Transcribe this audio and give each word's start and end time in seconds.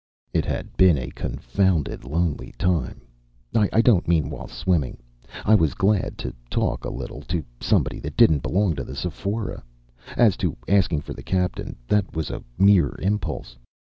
It 0.33 0.45
had 0.45 0.75
been 0.77 0.97
a 0.97 1.11
confounded 1.11 2.05
lonely 2.05 2.53
time 2.57 3.01
I 3.55 3.81
don't 3.81 4.07
mean 4.07 4.31
while 4.31 4.47
swimming. 4.47 4.97
I 5.45 5.53
was 5.53 5.75
glad 5.75 6.17
to 6.17 6.33
talk 6.49 6.83
a 6.85 6.89
little 6.89 7.21
to 7.21 7.45
somebody 7.59 7.99
that 7.99 8.17
didn't 8.17 8.41
belong 8.41 8.73
to 8.77 8.83
the 8.83 8.95
Sephora. 8.95 9.63
As 10.17 10.35
to 10.37 10.57
asking 10.67 11.01
for 11.01 11.13
the 11.13 11.21
captain, 11.21 11.75
that 11.87 12.15
was 12.15 12.31
a 12.31 12.43
mere 12.57 12.95
impulse. 12.97 13.57